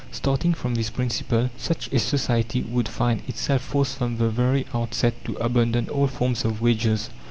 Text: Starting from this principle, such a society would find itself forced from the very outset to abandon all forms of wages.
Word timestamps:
Starting 0.11 0.51
from 0.51 0.73
this 0.73 0.89
principle, 0.89 1.51
such 1.59 1.87
a 1.93 1.99
society 1.99 2.63
would 2.63 2.87
find 2.87 3.21
itself 3.29 3.61
forced 3.61 3.99
from 3.99 4.17
the 4.17 4.29
very 4.31 4.65
outset 4.73 5.13
to 5.23 5.35
abandon 5.35 5.87
all 5.89 6.07
forms 6.07 6.43
of 6.43 6.59
wages. 6.59 7.11